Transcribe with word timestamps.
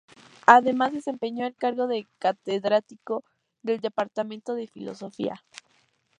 Además 0.47 0.93
desempeñó 0.93 1.45
el 1.45 1.55
cargo 1.55 1.85
de 1.85 2.07
catedrático 2.17 3.23
del 3.61 3.81
Departamento 3.81 4.55
de 4.55 4.65
Filosofía. 4.65 5.43